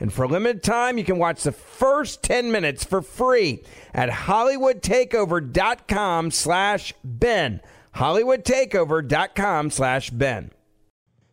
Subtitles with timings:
[0.00, 4.08] And for a limited time, you can watch the first 10 minutes for free at
[4.10, 7.60] HollywoodTakeover.com slash Ben.
[7.96, 10.52] HollywoodTakeover.com slash Ben.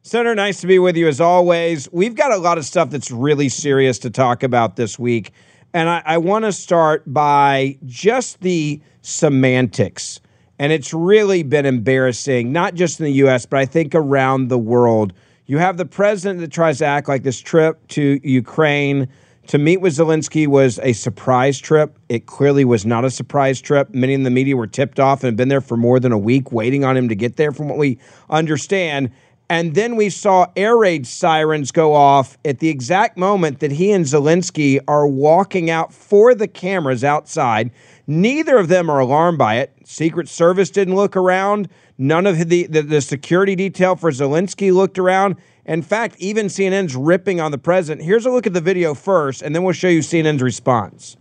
[0.02, 1.92] Senator, nice to be with you as always.
[1.92, 5.32] We've got a lot of stuff that's really serious to talk about this week.
[5.74, 10.20] And I, I want to start by just the semantics.
[10.58, 14.58] And it's really been embarrassing, not just in the U.S., but I think around the
[14.58, 15.14] world.
[15.48, 19.08] You have the president that tries to act like this trip to Ukraine
[19.48, 22.00] to meet with Zelensky was a surprise trip.
[22.10, 23.94] It clearly was not a surprise trip.
[23.94, 26.18] Many in the media were tipped off and have been there for more than a
[26.18, 29.12] week waiting on him to get there, from what we understand.
[29.48, 33.92] And then we saw air raid sirens go off at the exact moment that he
[33.92, 37.70] and Zelensky are walking out for the cameras outside.
[38.08, 39.75] Neither of them are alarmed by it.
[39.86, 41.70] Secret Service didn't look around.
[41.98, 45.36] None of the, the, the security detail for Zelensky looked around.
[45.66, 48.04] In fact, even CNN's ripping on the president.
[48.04, 51.18] Here's a look at the video first, and then we'll show you CNN's response.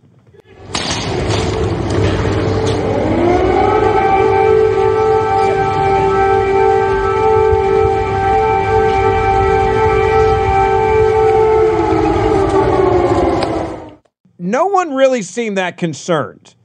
[14.37, 16.55] No one really seemed that concerned.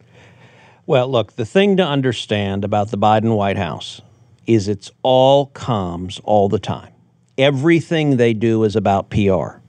[0.91, 4.01] Well, look, the thing to understand about the Biden White House
[4.45, 6.93] is it's all comms all the time.
[7.39, 9.61] Everything they do is about PR.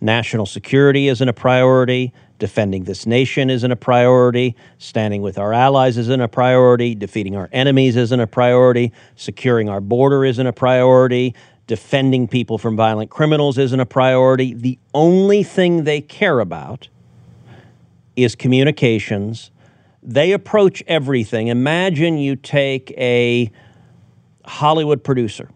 [0.00, 2.12] National security isn't a priority.
[2.40, 4.56] Defending this nation isn't a priority.
[4.78, 6.96] Standing with our allies isn't a priority.
[6.96, 8.92] Defeating our enemies isn't a priority.
[9.14, 11.36] Securing our border isn't a priority.
[11.68, 14.52] Defending people from violent criminals isn't a priority.
[14.52, 16.88] The only thing they care about
[18.16, 19.52] is communications.
[20.06, 21.48] They approach everything.
[21.48, 23.50] Imagine you take a
[24.44, 25.50] Hollywood producer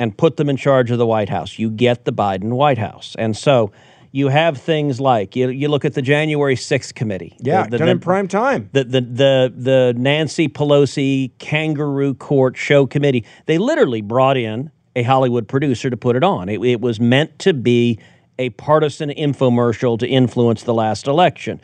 [0.00, 1.58] and put them in charge of the White House.
[1.58, 3.14] You get the Biden White House.
[3.18, 3.70] And so
[4.10, 7.36] you have things like you, you look at the January 6th committee.
[7.40, 8.70] Yeah, the, done in prime time.
[8.72, 13.24] The, the, the, the Nancy Pelosi kangaroo court show committee.
[13.46, 16.48] They literally brought in a Hollywood producer to put it on.
[16.48, 17.98] It, it was meant to be
[18.38, 21.60] a partisan infomercial to influence the last election.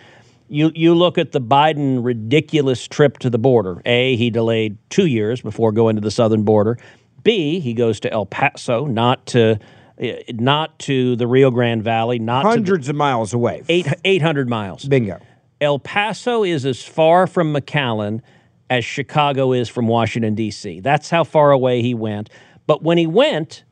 [0.48, 3.82] You, you look at the Biden ridiculous trip to the border.
[3.84, 6.78] A, he delayed two years before going to the southern border.
[7.22, 9.59] B, he goes to El Paso, not to
[9.98, 13.62] eh, not to the Rio Grande Valley, not Hundreds to of miles away.
[13.69, 14.84] eight, 800 miles.
[14.84, 15.20] Bingo.
[15.60, 18.22] El Paso is as far from McAllen
[18.70, 20.80] as Chicago is from Washington, D.C.
[20.80, 22.30] That's how far away he went.
[22.66, 23.65] But when he went,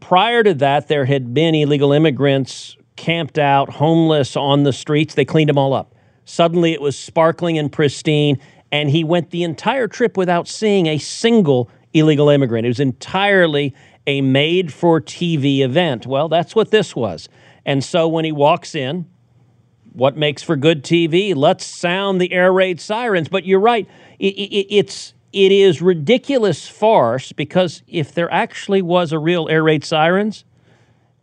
[0.00, 5.14] prior to that, there had been illegal immigrants camped out, homeless on the streets.
[5.14, 5.94] They cleaned them all up.
[6.26, 8.38] Suddenly it was sparkling and pristine,
[8.70, 12.66] and he went the entire trip without seeing a single illegal immigrant.
[12.66, 13.74] It was entirely
[14.06, 16.06] a made for TV event.
[16.06, 17.28] Well, that's what this was.
[17.64, 19.06] And so when he walks in,
[19.92, 21.34] what makes for good TV?
[21.34, 23.28] Let's sound the air raid sirens.
[23.28, 23.88] But you're right,
[24.18, 29.62] it, it, it's it is ridiculous farce because if there actually was a real air
[29.62, 30.44] raid sirens,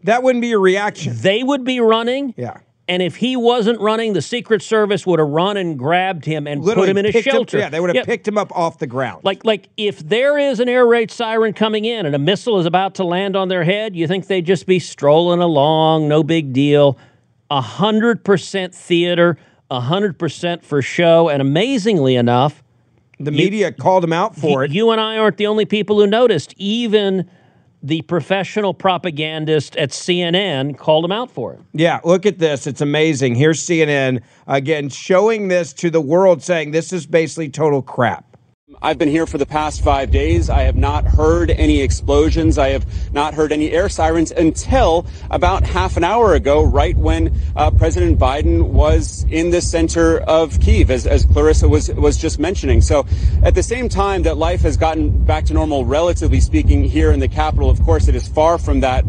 [0.06, 1.14] That wouldn't be your reaction.
[1.16, 2.34] they would be running.
[2.38, 2.58] Yeah.
[2.88, 6.62] And if he wasn't running, the Secret Service would have run and grabbed him and
[6.64, 7.58] Literally put him in a shelter.
[7.58, 9.24] yeah, they would have picked him up off the ground.
[9.24, 12.68] Like, like if there is an air raid siren coming in and a missile is
[12.68, 16.54] about to land on their head, you think they'd just be strolling along, no big
[16.54, 16.96] deal.
[17.50, 19.38] A hundred percent theater,
[19.72, 22.64] a hundred percent for show, and amazingly enough,
[23.20, 24.72] the media called him out for y- it.
[24.72, 26.54] you and I aren't the only people who noticed.
[26.58, 27.28] Even
[27.86, 31.60] the professional propagandist at CNN called him out for it.
[31.74, 32.66] Yeah, look at this.
[32.66, 33.36] It's amazing.
[33.36, 38.35] Here's CNN again showing this to the world, saying this is basically total crap.
[38.82, 40.50] I've been here for the past five days.
[40.50, 42.58] I have not heard any explosions.
[42.58, 47.34] I have not heard any air sirens until about half an hour ago, right when
[47.56, 52.40] uh, President Biden was in the center of Kiev, as, as Clarissa was, was just
[52.40, 52.82] mentioning.
[52.82, 53.06] So
[53.44, 57.20] at the same time that life has gotten back to normal, relatively speaking, here in
[57.20, 59.06] the capital, of course, it is far from that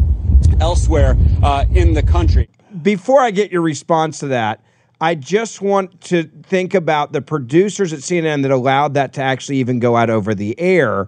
[0.59, 2.49] elsewhere uh, in the country.
[2.81, 4.61] Before I get your response to that,
[4.99, 9.57] I just want to think about the producers at CNN that allowed that to actually
[9.57, 11.07] even go out over the air.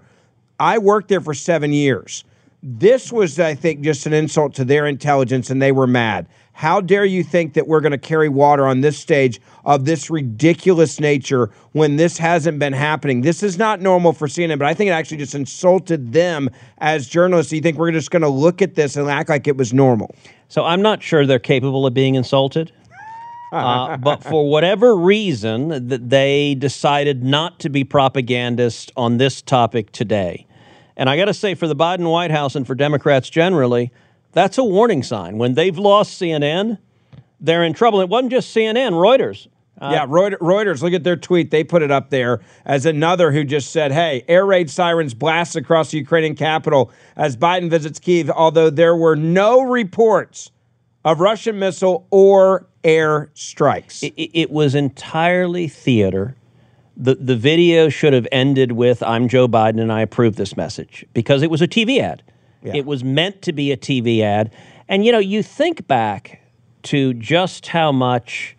[0.60, 2.24] I worked there for seven years.
[2.62, 6.28] This was, I think, just an insult to their intelligence, and they were mad.
[6.52, 10.10] How dare you think that we're going to carry water on this stage of this
[10.10, 13.22] ridiculous nature when this hasn't been happening?
[13.22, 16.50] This is not normal for CNN, but I think it actually just insulted them
[16.80, 17.50] as journalists.
[17.50, 19.74] Do you think we're just going to look at this and act like it was
[19.74, 20.14] normal?
[20.50, 22.74] So I'm not sure they're capable of being insulted.
[23.52, 29.92] Uh, but for whatever reason, th- they decided not to be propagandists on this topic
[29.92, 30.46] today.
[30.96, 33.92] And I got to say, for the Biden White House and for Democrats generally,
[34.34, 35.38] that's a warning sign.
[35.38, 36.78] When they've lost CNN,
[37.40, 38.02] they're in trouble.
[38.02, 39.48] It wasn't just CNN, Reuters.
[39.82, 41.52] Uh, yeah, Reuters, look at their tweet.
[41.52, 45.56] They put it up there as another who just said, hey, air raid sirens blast
[45.56, 50.52] across the Ukrainian capital as Biden visits Kiev, although there were no reports
[51.06, 54.04] of Russian missile or air strikes.
[54.04, 56.36] It, it, was entirely theater.
[56.98, 61.06] The, the video should have ended with, I'm Joe Biden and I approve this message
[61.14, 62.24] because it was a TV ad.
[62.64, 62.76] Yeah.
[62.76, 64.52] It was meant to be a TV ad.
[64.88, 66.42] And, you know, you think back
[66.84, 68.58] to just how much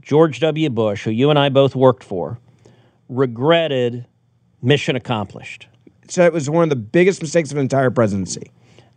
[0.00, 0.70] George W.
[0.70, 2.38] Bush, who you and I both worked for,
[3.08, 4.06] regretted
[4.62, 5.68] mission accomplished.
[6.08, 8.50] So it was one of the biggest mistakes of an entire presidency.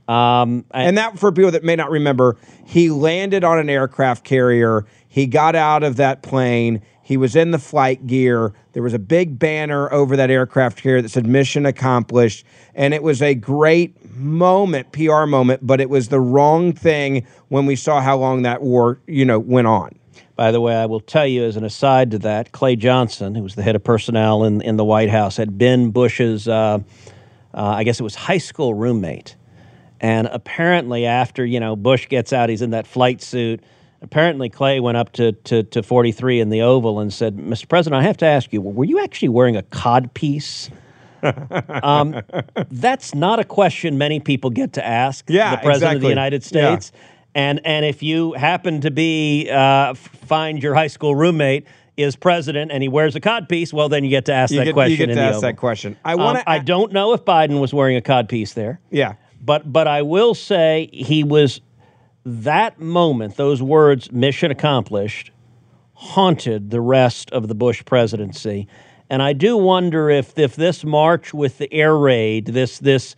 [0.07, 4.85] Um, and that, for people that may not remember, he landed on an aircraft carrier.
[5.09, 6.81] He got out of that plane.
[7.01, 8.53] He was in the flight gear.
[8.73, 12.45] There was a big banner over that aircraft carrier that said "Mission Accomplished,"
[12.75, 15.65] and it was a great moment, PR moment.
[15.65, 19.39] But it was the wrong thing when we saw how long that war, you know,
[19.39, 19.97] went on.
[20.35, 23.41] By the way, I will tell you as an aside to that, Clay Johnson, who
[23.41, 26.79] was the head of personnel in in the White House, had been Bush's, uh,
[27.53, 29.35] uh, I guess it was high school roommate.
[29.99, 33.63] And apparently, after you know Bush gets out, he's in that flight suit.
[34.01, 37.67] Apparently, Clay went up to, to, to 43 in the Oval and said, "Mr.
[37.67, 40.69] President, I have to ask you, were you actually wearing a cod piece?"
[41.83, 42.21] um,
[42.69, 45.95] that's not a question many people get to ask yeah, the president exactly.
[45.95, 46.91] of the United States.
[46.93, 47.01] Yeah.
[47.35, 52.71] And and if you happen to be uh, find your high school roommate is president
[52.71, 54.73] and he wears a cod piece, well, then you get to ask you that get,
[54.73, 54.91] question.
[54.91, 55.41] You get to ask Oval.
[55.41, 55.97] that question.
[56.05, 56.37] I want.
[56.39, 58.79] Um, I don't know if Biden was wearing a cod piece there.
[58.91, 59.15] Yeah.
[59.41, 61.61] But but I will say he was
[62.25, 65.31] that moment, those words, mission accomplished,
[65.93, 68.67] haunted the rest of the Bush presidency.
[69.09, 73.15] And I do wonder if if this march with the air raid, this this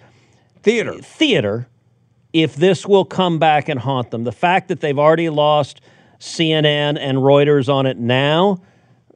[0.62, 1.68] theater theater,
[2.34, 4.24] if this will come back and haunt them.
[4.24, 5.82] The fact that they've already lost
[6.20, 8.62] CNN and Reuters on it now,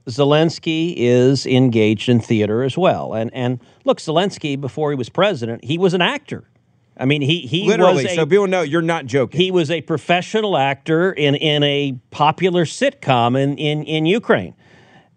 [0.08, 5.66] Zelensky is engaged in theater as well, and and look, Zelensky before he was president,
[5.66, 6.48] he was an actor.
[7.00, 8.04] I mean, he he literally.
[8.04, 9.40] was a, so people know you're not joking.
[9.40, 14.54] He was a professional actor in in a popular sitcom in in in Ukraine,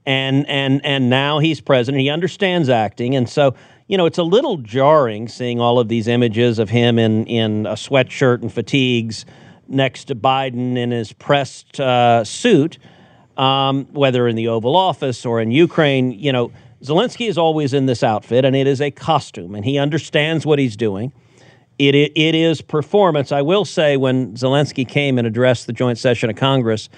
[0.06, 2.00] and and and now he's president.
[2.00, 3.54] He understands acting, and so
[3.86, 7.66] you know it's a little jarring seeing all of these images of him in in
[7.66, 9.24] a sweatshirt and fatigues
[9.68, 12.78] next to Biden in his pressed uh, suit,
[13.36, 16.12] um, whether in the Oval Office or in Ukraine.
[16.12, 19.78] You know, Zelensky is always in this outfit, and it is a costume, and he
[19.78, 21.12] understands what he's doing.
[21.78, 23.32] It, it, it is performance.
[23.32, 26.88] I will say, when Zelensky came and addressed the joint session of Congress,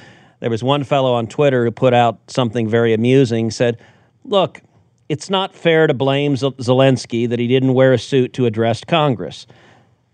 [0.45, 3.51] there was one fellow on Twitter who put out something very amusing.
[3.51, 3.79] Said,
[4.27, 4.61] "Look,
[5.09, 9.47] it's not fair to blame Zelensky that he didn't wear a suit to address Congress.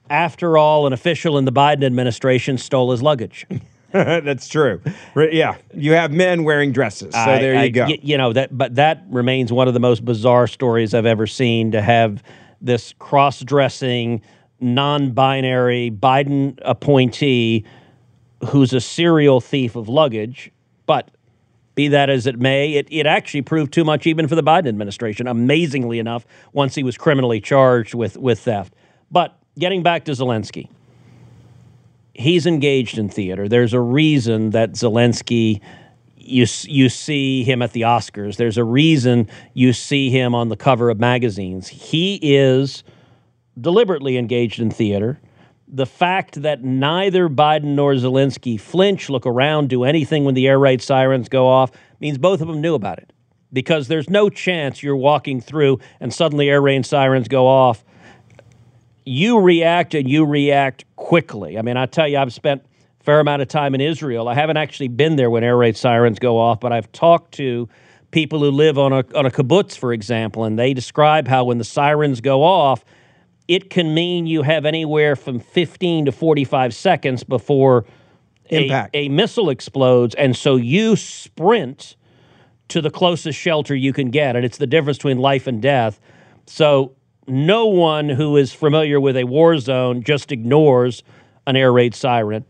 [0.09, 3.45] After all, an official in the Biden administration stole his luggage."
[3.91, 4.81] That's true.
[5.17, 7.13] Yeah, you have men wearing dresses.
[7.13, 7.87] So I, there you I, go.
[7.87, 11.27] Y- you know that, but that remains one of the most bizarre stories I've ever
[11.27, 11.73] seen.
[11.73, 12.23] To have
[12.61, 14.23] this cross-dressing
[14.61, 17.65] non binary Biden appointee
[18.49, 20.51] who's a serial thief of luggage.
[20.87, 21.11] But
[21.75, 24.69] be that as it may, it, it actually proved too much even for the Biden
[24.69, 28.75] administration, amazingly enough, once he was criminally charged with, with theft.
[29.11, 30.69] But getting back to Zelensky,
[32.15, 33.49] he's engaged in theater.
[33.49, 35.61] There's a reason that Zelensky
[36.31, 38.37] you you see him at the Oscars.
[38.37, 41.69] There's a reason you see him on the cover of magazines.
[41.69, 42.85] He is
[43.61, 45.21] deliberately engaged in theater.
[45.73, 50.59] The fact that neither Biden nor Zelensky flinch, look around, do anything when the air
[50.59, 53.12] raid sirens go off means both of them knew about it.
[53.53, 57.85] Because there's no chance you're walking through and suddenly air raid sirens go off.
[59.05, 61.57] You react and you react quickly.
[61.57, 62.62] I mean, I tell you, I've spent
[63.00, 64.29] a fair amount of time in Israel.
[64.29, 67.69] I haven't actually been there when air raid sirens go off, but I've talked to
[68.11, 71.59] people who live on a, on a kibbutz, for example, and they describe how when
[71.59, 72.85] the sirens go off,
[73.50, 77.85] it can mean you have anywhere from 15 to 45 seconds before
[78.49, 80.14] a, a, missile explodes.
[80.14, 81.97] And so you sprint
[82.69, 84.37] to the closest shelter you can get.
[84.37, 85.99] And it's the difference between life and death.
[86.47, 86.95] So
[87.26, 91.02] no one who is familiar with a war zone just ignores
[91.45, 92.45] an air raid siren.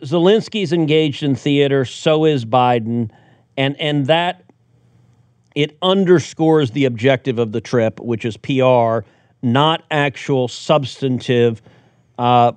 [0.00, 3.10] Zelensky's engaged in theater, so is Biden.
[3.58, 4.42] And, and that
[5.54, 9.00] it underscores the objective of the trip, which is PR
[9.44, 11.62] not actual substantive
[12.18, 12.52] uh,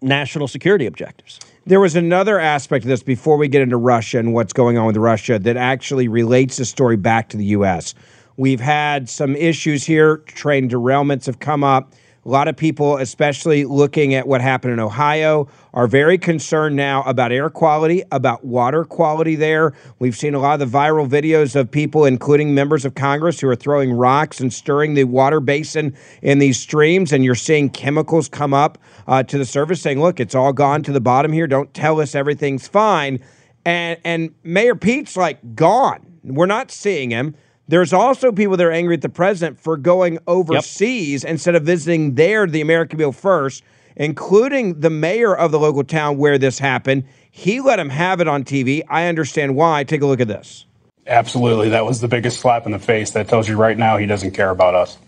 [0.00, 1.38] national security objectives.
[1.66, 4.86] There was another aspect of this before we get into Russia and what's going on
[4.86, 7.94] with Russia that actually relates the story back to the U.S.
[8.36, 11.92] We've had some issues here, train derailments have come up.
[12.24, 17.02] A lot of people, especially looking at what happened in Ohio, are very concerned now
[17.02, 19.72] about air quality, about water quality there.
[19.98, 23.48] We've seen a lot of the viral videos of people, including members of Congress, who
[23.48, 28.28] are throwing rocks and stirring the water basin in these streams, and you're seeing chemicals
[28.28, 31.48] come up uh, to the surface saying, look, it's all gone to the bottom here.
[31.48, 33.18] Don't tell us everything's fine.
[33.64, 36.20] And, and Mayor Pete's like gone.
[36.22, 37.34] We're not seeing him.
[37.68, 41.30] There's also people that are angry at the president for going overseas yep.
[41.30, 43.62] instead of visiting there, the American people first,
[43.96, 47.04] including the mayor of the local town where this happened.
[47.30, 48.82] He let him have it on TV.
[48.88, 49.84] I understand why.
[49.84, 50.66] Take a look at this.
[51.06, 51.70] Absolutely.
[51.70, 53.12] That was the biggest slap in the face.
[53.12, 54.98] That tells you right now he doesn't care about us.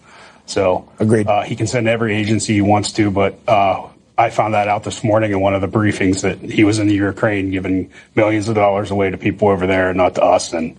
[0.46, 1.26] So, agreed.
[1.26, 4.84] Uh, he can send every agency he wants to, but uh, I found that out
[4.84, 8.48] this morning in one of the briefings that he was in the Ukraine giving millions
[8.48, 10.52] of dollars away to people over there, not to us.
[10.52, 10.76] And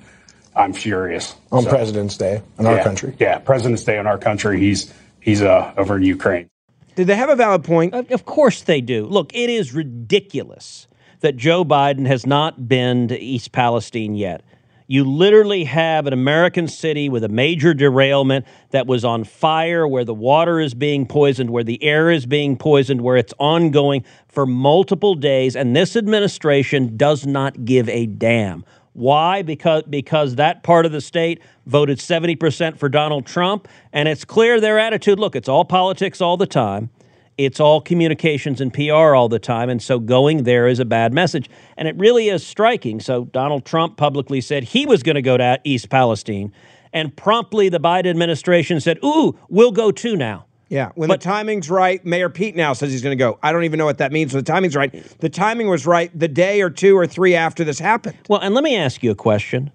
[0.56, 1.36] I'm furious.
[1.52, 3.16] On so, President's Day in our yeah, country.
[3.20, 4.60] Yeah, President's Day in our country.
[4.60, 6.50] He's he's uh, over in Ukraine.
[6.96, 7.94] Did they have a valid point?
[7.94, 9.06] Of course they do.
[9.06, 10.88] Look, it is ridiculous
[11.20, 14.44] that Joe Biden has not been to East Palestine yet.
[14.88, 20.06] You literally have an American city with a major derailment that was on fire, where
[20.06, 24.46] the water is being poisoned, where the air is being poisoned, where it's ongoing for
[24.46, 28.64] multiple days, and this administration does not give a damn.
[28.96, 29.42] Why?
[29.42, 34.62] Because because that part of the state voted 70% for Donald Trump and it's clear
[34.62, 36.90] their attitude, look, it's all politics all the time.
[37.38, 41.14] It's all communications and PR all the time and so going there is a bad
[41.14, 43.02] message and it really is striking.
[43.02, 46.54] So Donald Trump publicly said he was going to go to East Palestine
[46.94, 51.26] and promptly the Biden administration said, "Ooh, we'll go too now." Yeah, when But- the
[51.26, 53.38] timing's right, Mayor Pete now says he's going to go.
[53.44, 54.32] I don't even know what that means.
[54.32, 54.92] So the timing's right.
[55.20, 58.18] The timing was right the day or two or three after this happened.
[58.28, 59.72] Well, and let me ask you a question.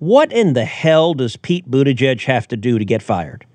[0.00, 3.46] What in the hell does Pete Buttigieg have to do to get fired?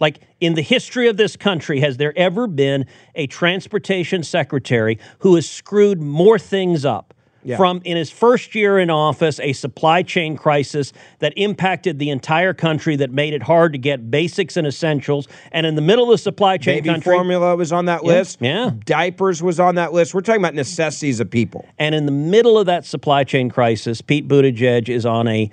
[0.00, 5.34] Like, in the history of this country, has there ever been a transportation secretary who
[5.36, 7.14] has screwed more things up?
[7.46, 7.56] Yeah.
[7.56, 12.52] From in his first year in office, a supply chain crisis that impacted the entire
[12.52, 15.28] country, that made it hard to get basics and essentials.
[15.52, 18.38] And in the middle of the supply chain Baby country, formula was on that list.
[18.40, 18.72] yeah.
[18.84, 20.12] Diapers was on that list.
[20.12, 21.64] We're talking about necessities of people.
[21.78, 25.48] And in the middle of that supply chain crisis, Pete Buttigieg is on a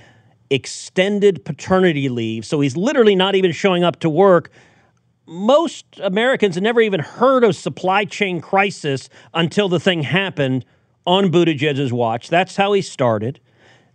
[0.49, 2.43] extended paternity leave.
[2.43, 4.49] So he's literally not even showing up to work.
[5.27, 10.65] Most Americans had never even heard of supply chain crisis until the thing happened
[11.05, 12.29] on Buttigieg's watch.
[12.29, 13.39] That's how he started.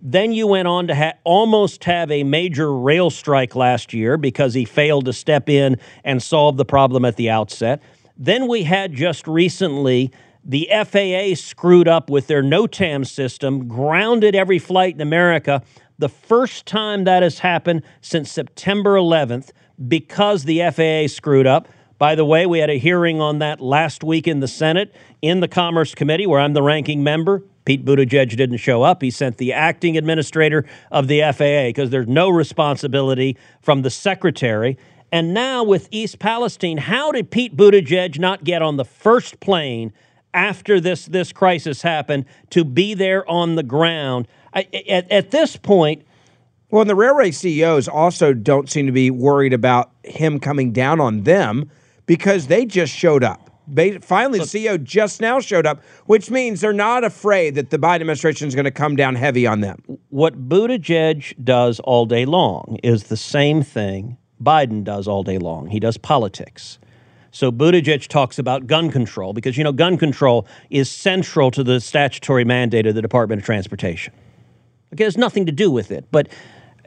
[0.01, 4.55] Then you went on to ha- almost have a major rail strike last year because
[4.55, 7.83] he failed to step in and solve the problem at the outset.
[8.17, 10.13] Then we had just recently
[10.45, 15.63] the FAA screwed up with their NOTAM system, grounded every flight in America.
[15.99, 19.51] The first time that has happened since September 11th
[19.87, 21.69] because the FAA screwed up.
[21.99, 25.41] By the way, we had a hearing on that last week in the Senate in
[25.41, 27.43] the Commerce Committee, where I'm the ranking member.
[27.65, 29.03] Pete Buttigieg didn't show up.
[29.03, 34.79] He sent the acting administrator of the FAA because there's no responsibility from the secretary.
[35.11, 39.93] And now with East Palestine, how did Pete Buttigieg not get on the first plane
[40.33, 44.29] after this this crisis happened to be there on the ground?
[44.55, 46.05] I, at, at this point,
[46.71, 51.01] Well, and the railway CEOs also don't seem to be worried about him coming down
[51.01, 51.71] on them
[52.09, 53.51] because they just showed up.
[53.69, 57.79] They, finally, the CEO just now showed up, which means they're not afraid that the
[57.79, 59.83] Biden administration is going to come down heavy on them.
[60.09, 65.69] what Buttigieg does all day long is the same thing Biden does all day long.
[65.69, 66.79] He does politics.
[67.31, 71.81] So Buttigieg talks about gun control because you know gun control is central to the
[71.81, 74.15] statutory mandate of the Department of Transportation.
[74.95, 76.29] Okay, it has nothing to do with it, but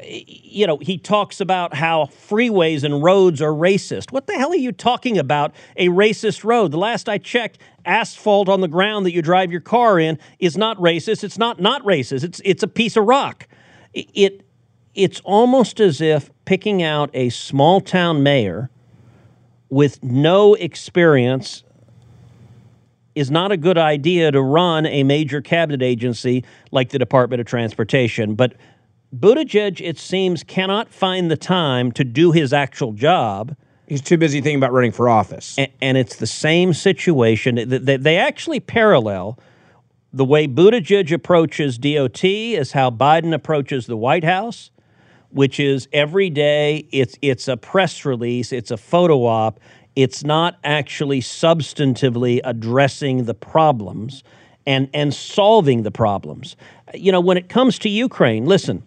[0.04, 4.12] you know, he talks about how freeways and roads are racist.
[4.12, 5.54] What the hell are you talking about?
[5.78, 6.72] A racist road?
[6.72, 10.58] The last I checked, asphalt on the ground that you drive your car in is
[10.58, 11.24] not racist.
[11.24, 12.24] It's not not racist.
[12.24, 13.48] It's it's a piece of rock.
[13.94, 14.46] It, it
[14.94, 18.70] it's almost as if picking out a small town mayor
[19.70, 21.64] with no experience
[23.16, 27.48] is not a good idea to run a major cabinet agency like the Department of
[27.48, 28.36] Transportation.
[28.36, 28.54] But
[29.16, 33.56] Buttigieg, it seems, cannot find the time to do his actual job.
[33.88, 35.58] He's too busy thinking about running for office.
[35.60, 37.56] A- And it's the same situation.
[37.58, 39.38] Th- th- They actually parallel
[40.14, 44.72] the way Buttigieg approaches DOT is how Biden approaches the White House,
[45.30, 49.60] which is every day it's it's a press release, it's a photo op,
[49.96, 54.24] it's not actually substantively addressing the problems
[54.66, 56.56] and and solving the problems.
[56.94, 58.84] You know, when it comes to Ukraine, listen,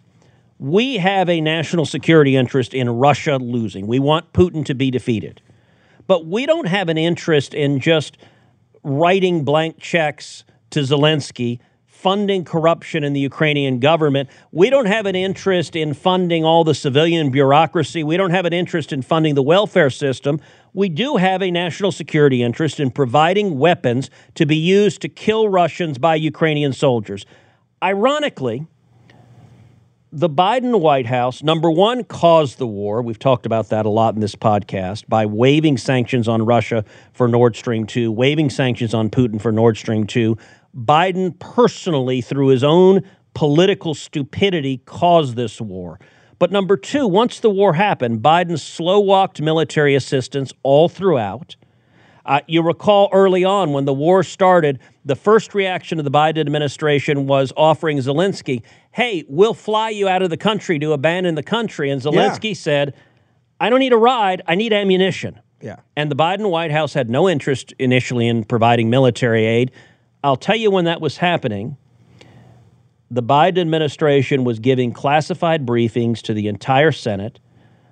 [0.59, 3.87] we have a national security interest in Russia losing.
[3.87, 5.41] We want Putin to be defeated.
[6.07, 8.19] But we don't have an interest in just
[8.83, 14.29] writing blank checks to Zelensky, funding corruption in the Ukrainian government.
[14.53, 18.05] We don't have an interest in funding all the civilian bureaucracy.
[18.05, 20.39] We don't have an interest in funding the welfare system.
[20.75, 25.49] We do have a national security interest in providing weapons to be used to kill
[25.49, 27.25] Russians by Ukrainian soldiers.
[27.83, 28.67] Ironically,
[30.17, 33.03] the Biden White House, number one, caused the war.
[33.03, 37.27] We've talked about that a lot in this podcast by waiving sanctions on Russia for
[37.27, 40.39] Nord Stream 2, waiving sanctions on Putin for Nord Stream 2.
[40.77, 43.03] Biden personally, through his own
[43.35, 45.99] political stupidity, caused this war.
[46.39, 51.57] But number two, once the war happened, Biden slow walked military assistance all throughout.
[52.25, 56.39] Uh, you recall early on when the war started, the first reaction of the Biden
[56.39, 58.63] administration was offering Zelensky,
[58.93, 61.91] hey, we'll fly you out of the country to abandon the country.
[61.91, 62.95] And Zelensky said,
[63.61, 65.41] I don't need a ride, I need ammunition.
[65.61, 65.77] Yeah.
[65.97, 69.73] And the Biden White House had no interest initially in providing military aid.
[70.23, 71.77] I'll tell you when that was happening.
[73.11, 77.41] The Biden administration was giving classified briefings to the entire Senate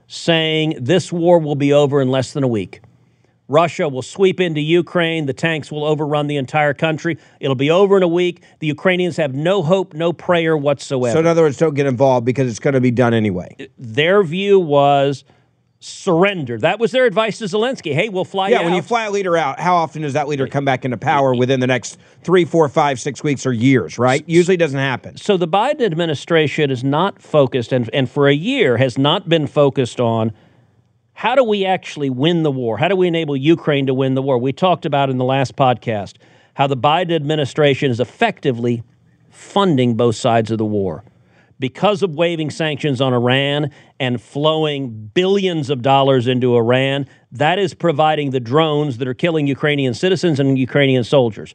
[0.07, 2.81] saying this war will be over in less than a week.
[3.49, 5.27] Russia will sweep into Ukraine.
[5.27, 7.19] The tanks will overrun the entire country.
[7.41, 8.43] It'll be over in a week.
[8.61, 11.13] The Ukrainians have no hope, no prayer whatsoever.
[11.13, 13.57] So, in other words, don't get involved because it's going to be done anyway.
[13.79, 15.25] Their view was
[15.83, 16.59] surrender.
[16.59, 17.93] That was their advice to Zelensky.
[17.93, 18.51] Hey, we'll fly out.
[18.51, 20.85] Yeah, you when you fly a leader out, how often does that leader come back
[20.85, 24.25] into power within the next three, four, five, six weeks or years, right?
[24.29, 25.17] Usually doesn't happen.
[25.17, 29.47] so the Biden administration is not focused, and, and for a year has not been
[29.47, 30.33] focused on
[31.15, 32.79] How do we actually win the war?
[32.79, 34.39] How do we enable Ukraine to win the war?
[34.39, 36.15] We talked about in the last podcast
[36.55, 38.83] how the Biden administration is effectively
[39.31, 41.05] funding both sides of the war.
[41.59, 43.71] Because of waiving sanctions on Iran
[44.01, 49.47] and flowing billions of dollars into Iran, that is providing the drones that are killing
[49.47, 51.55] Ukrainian citizens and Ukrainian soldiers.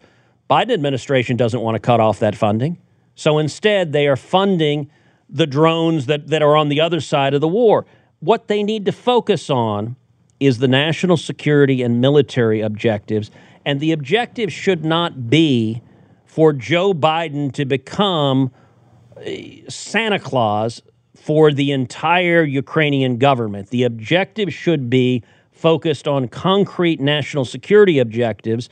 [0.49, 2.77] Biden administration doesn't want to cut off that funding.
[3.15, 4.89] So instead, they are funding
[5.29, 7.85] the drones that, that are on the other side of the war.
[8.19, 9.95] What they need to focus on
[10.39, 13.31] is the national security and military objectives.
[13.65, 15.81] And the objective should not be
[16.25, 18.51] for Joe Biden to become
[19.17, 19.21] uh,
[19.69, 20.81] Santa Claus
[21.15, 23.69] for the entire Ukrainian government.
[23.69, 28.69] The objective should be focused on concrete national security objectives,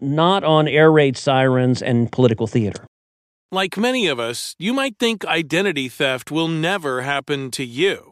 [0.00, 2.86] not on air raid sirens and political theater.
[3.52, 8.11] Like many of us, you might think identity theft will never happen to you.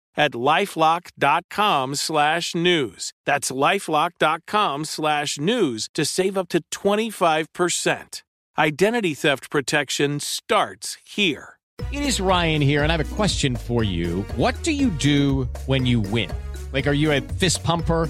[0.15, 3.13] at lifelock.com slash news.
[3.25, 8.21] That's lifelock.com slash news to save up to 25%.
[8.57, 11.57] Identity theft protection starts here.
[11.91, 14.21] It is Ryan here, and I have a question for you.
[14.35, 16.31] What do you do when you win?
[16.71, 18.09] Like, are you a fist pumper?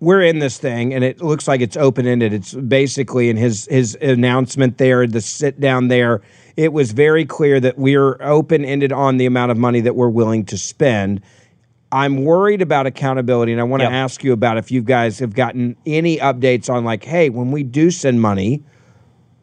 [0.00, 2.32] We're in this thing and it looks like it's open ended.
[2.32, 6.22] It's basically in his his announcement there, the sit down there.
[6.56, 10.08] It was very clear that we're open ended on the amount of money that we're
[10.08, 11.20] willing to spend.
[11.92, 13.92] I'm worried about accountability, and I want to Yep.
[13.92, 17.62] ask you about if you guys have gotten any updates on like, hey, when we
[17.62, 18.64] do send money,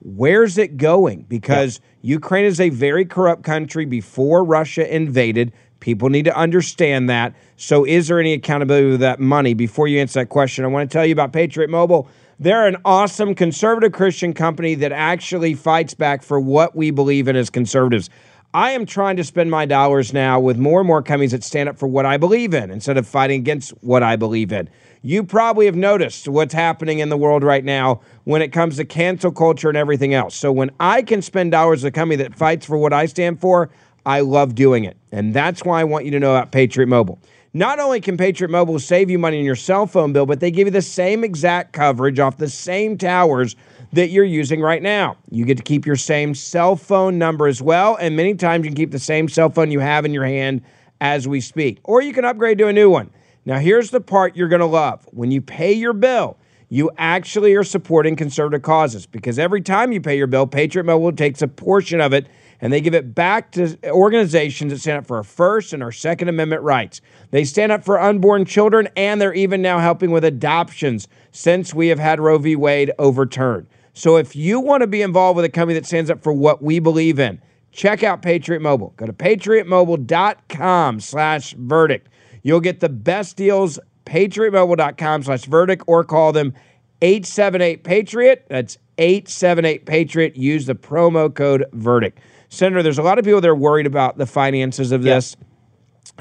[0.02, 1.26] where's it going?
[1.30, 5.54] Because Ukraine is a very corrupt country before Russia invaded.
[5.84, 7.36] People need to understand that.
[7.58, 9.54] So, is there any accountability with that money?
[9.54, 12.08] Before you answer that question, I want to tell you about Patriot Mobile.
[12.40, 17.36] They're an awesome conservative Christian company that actually fights back for what we believe in
[17.36, 18.10] as conservatives.
[18.54, 21.68] I am trying to spend my dollars now with more and more companies that stand
[21.68, 24.70] up for what I believe in instead of fighting against what I believe in.
[25.02, 28.86] You probably have noticed what's happening in the world right now when it comes to
[28.86, 30.34] cancel culture and everything else.
[30.34, 33.42] So when I can spend dollars with a company that fights for what I stand
[33.42, 33.70] for,
[34.06, 34.98] I love doing it.
[35.12, 37.20] And that's why I want you to know about Patriot Mobile.
[37.54, 40.50] Not only can Patriot Mobile save you money on your cell phone bill, but they
[40.50, 43.56] give you the same exact coverage off the same towers
[43.92, 45.18] that you're using right now.
[45.30, 48.72] You get to keep your same cell phone number as well, and many times you
[48.72, 50.64] can keep the same cell phone you have in your hand
[51.00, 51.80] as we speak.
[51.84, 53.12] Or you can upgrade to a new one.
[53.46, 55.08] Now, here's the part you're going to love.
[55.12, 56.38] When you pay your bill,
[56.70, 61.12] you actually are supporting conservative causes because every time you pay your bill, Patriot Mobile
[61.12, 62.26] takes a portion of it
[62.64, 65.92] and they give it back to organizations that stand up for our First and our
[65.92, 67.02] Second Amendment rights.
[67.32, 71.90] They stand up for unborn children and they're even now helping with adoptions since we
[71.90, 72.56] have had Roe v.
[72.56, 73.68] Wade overturned.
[73.92, 76.64] So if you want to be involved with a company that stands up for what
[76.64, 77.42] we believe in,
[77.74, 78.94] check out Patriot Mobile.
[78.96, 82.08] Go to patriotmobile.com slash verdict.
[82.44, 86.54] You'll get the best deals, patriotmobile.com slash verdict, or call them
[87.02, 88.44] 878-PATRIOT.
[88.48, 90.38] That's 878-PATRIOT.
[90.38, 92.20] Use the promo code verdict.
[92.54, 95.36] Senator, there's a lot of people that are worried about the finances of this.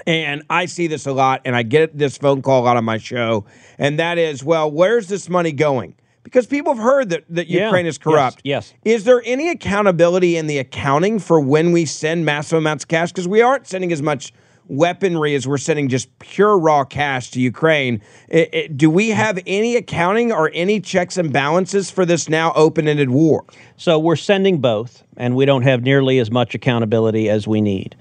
[0.07, 2.85] And I see this a lot, and I get this phone call a lot on
[2.85, 3.45] my show,
[3.79, 5.95] and that is, well, where's this money going?
[6.23, 7.65] Because people have heard that, that Yeah.
[7.67, 8.41] Ukraine is Yes, corrupt.
[8.45, 8.73] yes.
[8.85, 13.11] Is there any accountability in the accounting for when we send massive amounts of cash?
[13.11, 14.33] Because we aren't sending as much
[14.69, 18.01] weaponry as we're sending just pure raw cash to Ukraine.
[18.29, 22.53] It, it, do we have any accounting or any checks and balances for this now
[22.55, 23.45] open ended war?
[23.77, 27.97] So we're sending both, and we don't have nearly as much accountability as we need.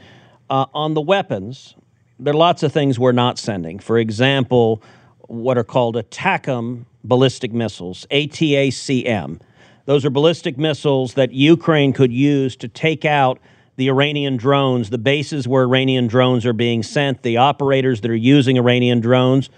[0.50, 1.76] Uh, on the weapons,
[2.20, 3.80] there are lots of things we're not sending.
[3.80, 4.84] For example,
[5.28, 9.40] what are called ATACM ballistic missiles, ATACM.
[9.86, 13.40] Those are ballistic missiles that Ukraine could use to take out
[13.82, 18.16] the Iranian drones, the bases where Iranian drones are being sent, the operators that are
[18.16, 19.50] using Iranian drones.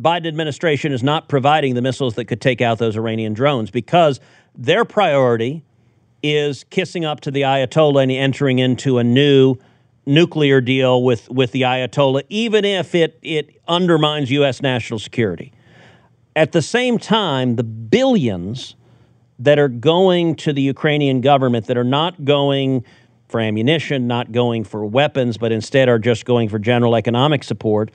[0.00, 4.18] Biden administration is not providing the missiles that could take out those Iranian drones because
[4.56, 5.62] their priority
[6.22, 9.56] is kissing up to the Ayatollah and entering into a new
[10.06, 14.62] nuclear deal with, with the Ayatollah, even if it, it undermines U.S.
[14.62, 15.52] national security.
[16.34, 18.74] At the same time, the billions
[19.38, 22.86] that are going to the Ukrainian government that are not going
[23.30, 27.90] for ammunition, not going for weapons, but instead are just going for general economic support,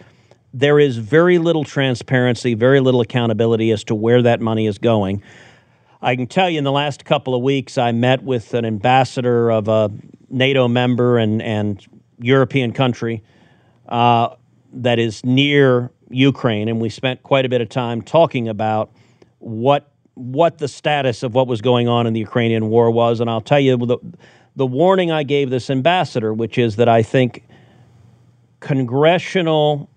[0.54, 5.22] there is very little transparency, very little accountability as to where that money is going.
[6.02, 9.52] I can tell you in the last couple of weeks, I met with an ambassador
[9.52, 9.92] of a
[10.30, 11.86] NATO member and, and
[12.20, 13.24] European country
[13.90, 14.36] uh,
[14.74, 18.92] that is near Ukraine, and we spent quite a bit of time talking about
[19.40, 23.20] what what the status of what was going on in the Ukrainian war was.
[23.20, 23.98] And I'll tell you the,
[24.56, 27.44] the warning I gave this ambassador, which is that I think
[28.60, 29.90] congressional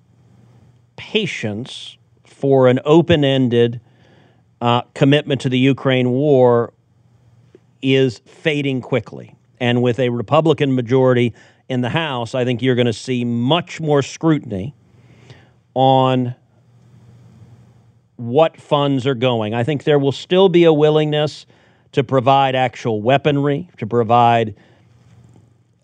[0.97, 3.81] patience for an open ended
[4.61, 6.73] uh, commitment to the Ukraine war
[7.81, 9.35] is fading quickly.
[9.61, 11.35] And with a Republican majority
[11.69, 14.75] in the House, I think you're going to see much more scrutiny
[15.75, 16.35] on
[18.17, 19.55] what funds are going.
[19.55, 21.47] I think there will still be a willingness
[21.93, 24.55] to provide actual weaponry, to provide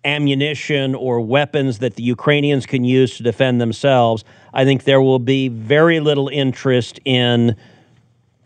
[0.05, 4.25] ammunition or weapons that the Ukrainians can use to defend themselves.
[4.53, 7.57] I think there will be very little interest in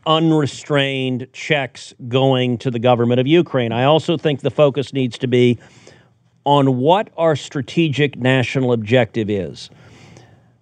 [0.07, 3.73] unrestrained checks going to the government of Ukraine.
[3.73, 5.59] I also think the focus needs to be
[6.45, 9.69] on what our strategic national objective is.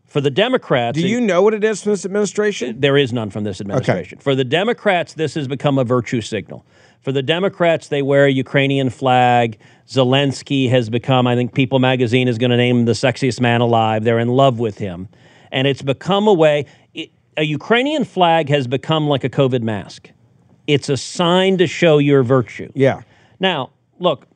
[0.06, 2.80] For the Democrats, do you know what it is from this administration?
[2.80, 4.16] There is none from this administration.
[4.16, 4.22] Okay.
[4.22, 6.64] For the Democrats, this has become a virtue signal.
[7.06, 9.58] For the Democrats, they wear a Ukrainian flag.
[9.86, 13.60] Zelensky has become, I think People magazine is going to name him the sexiest man
[13.60, 14.02] alive.
[14.02, 15.08] They're in love with him.
[15.52, 20.10] And it's become a way, it, a Ukrainian flag has become like a COVID mask.
[20.66, 22.72] It's a sign to show your virtue.
[22.74, 23.02] Yeah.
[23.38, 24.26] Now, look,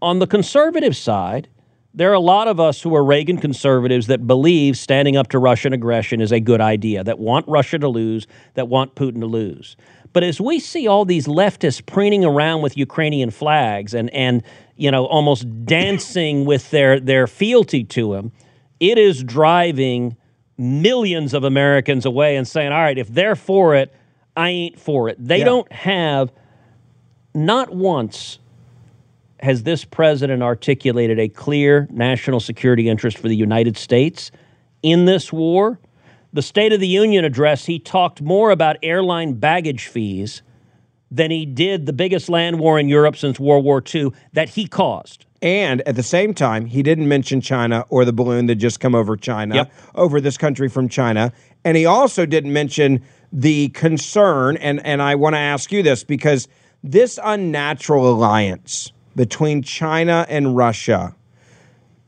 [0.00, 1.48] on the conservative side,
[1.94, 5.40] there are a lot of us who are Reagan conservatives that believe standing up to
[5.40, 9.26] Russian aggression is a good idea, that want Russia to lose, that want Putin to
[9.26, 9.76] lose.
[10.14, 14.42] But as we see all these leftists preening around with Ukrainian flags and, and
[14.76, 18.32] you know, almost dancing with their, their fealty to him,
[18.80, 20.16] it is driving
[20.56, 23.92] millions of Americans away and saying, all right, if they're for it,
[24.36, 25.16] I ain't for it.
[25.18, 25.44] They yeah.
[25.44, 26.32] don't have,
[27.34, 28.38] not once
[29.40, 34.30] has this president articulated a clear national security interest for the United States
[34.82, 35.80] in this war?
[36.34, 40.42] The State of the Union address, he talked more about airline baggage fees
[41.08, 44.66] than he did the biggest land war in Europe since World War II that he
[44.66, 45.26] caused.
[45.42, 48.96] And at the same time, he didn't mention China or the balloon that just come
[48.96, 49.72] over China, yep.
[49.94, 51.32] over this country from China.
[51.64, 53.00] And he also didn't mention
[53.32, 56.48] the concern, and, and I want to ask you this because
[56.82, 61.14] this unnatural alliance between China and Russia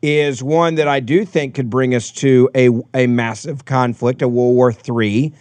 [0.06, 4.28] is one that I do think could bring us to a, a massive conflict, a
[4.28, 5.34] World War III.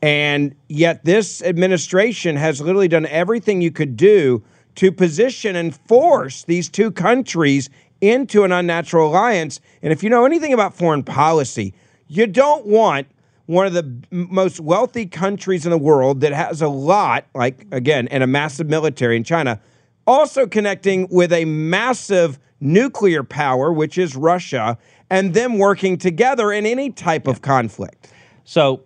[0.00, 4.44] And yet, this administration has literally done everything you could do
[4.76, 7.68] to position and force these two countries
[8.00, 9.58] into an unnatural alliance.
[9.82, 11.74] And if you know anything about foreign policy,
[12.06, 13.08] you don't want
[13.46, 18.06] one of the most wealthy countries in the world that has a lot, like again,
[18.06, 19.60] and a massive military in China,
[20.06, 24.78] also connecting with a massive nuclear power, which is Russia,
[25.10, 28.08] and them working together in any type of conflict.
[28.44, 28.82] So,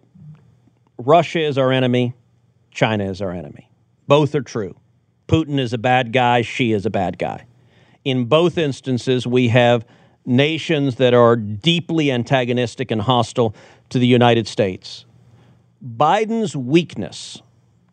[0.98, 2.14] Russia is our enemy,
[2.70, 3.70] China is our enemy.
[4.08, 4.76] Both are true.
[5.28, 7.46] Putin is a bad guy, Xi is a bad guy.
[8.04, 9.84] In both instances, we have
[10.24, 13.54] nations that are deeply antagonistic and hostile
[13.90, 15.04] to the United States.
[15.84, 17.42] Biden's weakness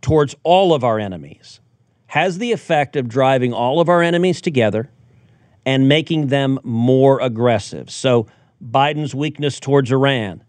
[0.02, 1.60] towards all of our enemies
[2.13, 4.88] has the effect of driving all of our enemies together
[5.65, 7.89] and making them more aggressive.
[7.89, 8.28] So,
[8.63, 10.43] Biden's weakness towards Iran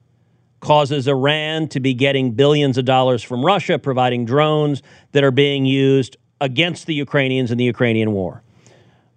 [0.60, 5.64] causes Iran to be getting billions of dollars from Russia, providing drones that are being
[5.64, 8.42] used against the Ukrainians in the Ukrainian war.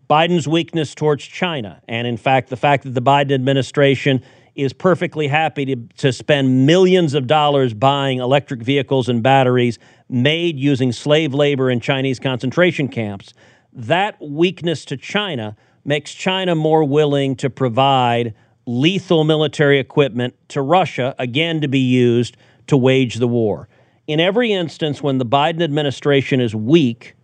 [0.10, 4.24] Biden's weakness towards China, and in fact, the fact that the Biden administration
[4.56, 9.80] is perfectly happy to, to spend millions of dollars buying electric vehicles and batteries
[10.10, 13.34] made using slave labor in Chinese concentration camps.
[13.74, 18.34] That weakness to China makes China more willing to provide
[18.66, 22.36] lethal military equipment to Russia, again to be used
[22.68, 23.70] to wage the war.
[24.08, 27.16] In every instance, when the Biden administration is weak,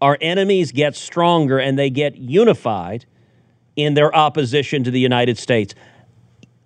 [0.00, 3.04] our enemies get stronger and they get unified
[3.76, 5.74] in their opposition to the United States.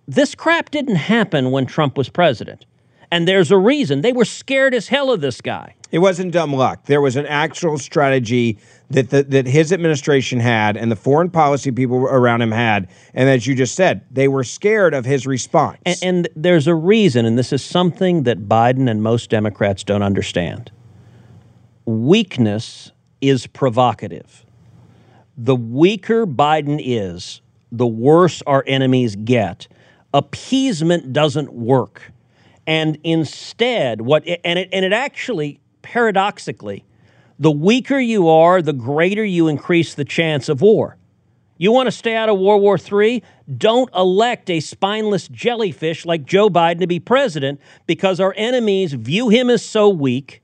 [0.06, 2.64] This crap didn't happen when Trump was president.
[3.12, 4.00] And there's a reason.
[4.00, 5.74] They were scared as hell of this guy.
[5.90, 6.86] It wasn't dumb luck.
[6.86, 8.56] There was an actual strategy
[8.88, 12.88] that the, that his administration had and the foreign policy people around him had.
[13.12, 15.76] And as you just said, they were scared of his response.
[15.84, 20.02] And, and there's a reason, and this is something that Biden and most Democrats don't
[20.02, 20.72] understand.
[21.84, 24.46] Weakness is provocative.
[25.36, 29.68] The weaker Biden is, the worse our enemies get.
[30.14, 32.11] Appeasement doesn't work.
[32.66, 36.84] And instead, what and it and it actually paradoxically,
[37.38, 40.96] the weaker you are, the greater you increase the chance of war.
[41.58, 43.22] You want to stay out of World War III?
[43.56, 49.28] Don't elect a spineless jellyfish like Joe Biden to be president because our enemies view
[49.28, 50.42] him as so weak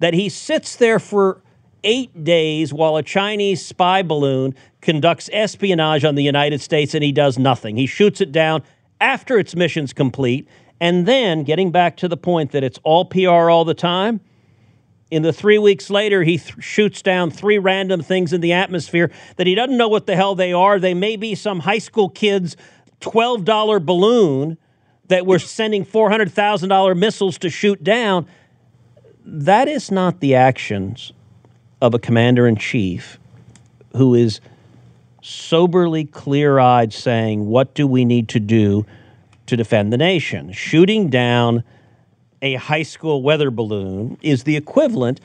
[0.00, 1.42] that he sits there for
[1.84, 7.12] eight days while a Chinese spy balloon conducts espionage on the United States and he
[7.12, 7.76] does nothing.
[7.76, 8.62] He shoots it down
[9.00, 10.46] after its mission's complete
[10.82, 14.20] and then, getting back to the point that it's all PR all the time,
[15.12, 19.12] in the three weeks later, he th- shoots down three random things in the atmosphere
[19.36, 20.80] that he doesn't know what the hell they are.
[20.80, 22.56] They may be some high school kid's
[23.00, 24.58] $12 balloon
[25.06, 28.26] that we're sending $400,000 missiles to shoot down.
[29.24, 31.12] That is not the actions
[31.80, 33.20] of a commander in chief
[33.96, 34.40] who is
[35.22, 38.84] soberly clear eyed saying, What do we need to do
[39.52, 40.50] to defend the nation.
[40.50, 41.62] Shooting down
[42.40, 45.20] a high school weather balloon is the equivalent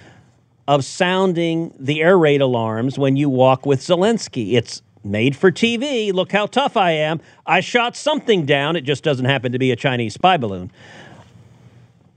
[0.68, 4.56] of sounding the air raid alarms when you walk with Zelensky.
[4.56, 6.12] It's made for TV.
[6.12, 7.22] Look how tough I am.
[7.46, 8.76] I shot something down.
[8.76, 10.72] It just doesn't happen to be a Chinese spy balloon.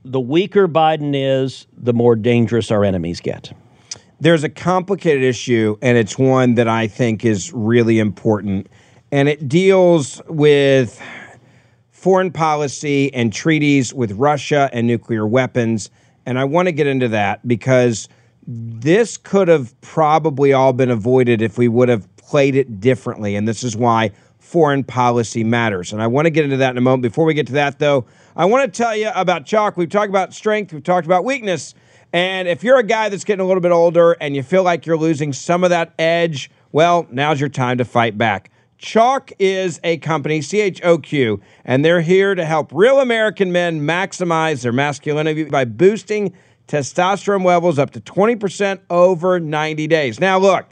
[0.03, 3.53] The weaker Biden is, the more dangerous our enemies get.
[4.19, 8.67] There's a complicated issue, and it's one that I think is really important.
[9.13, 11.01] And it deals with
[12.01, 15.91] foreign policy and treaties with Russia and nuclear weapons.
[16.25, 18.09] And I want to get into that because
[18.47, 23.35] this could have probably all been avoided if we would have played it differently.
[23.35, 24.09] And this is why
[24.39, 25.93] foreign policy matters.
[25.93, 27.03] And I want to get into that in a moment.
[27.03, 29.77] Before we get to that, though, I want to tell you about Choq.
[29.77, 31.75] We've talked about strength, we've talked about weakness.
[32.13, 34.87] And if you're a guy that's getting a little bit older and you feel like
[34.87, 38.50] you're losing some of that edge, well, now's your time to fight back.
[38.81, 43.51] Choq is a company, C H O Q, and they're here to help real American
[43.51, 46.33] men maximize their masculinity by boosting
[46.67, 50.19] testosterone levels up to 20% over 90 days.
[50.19, 50.67] Now, look,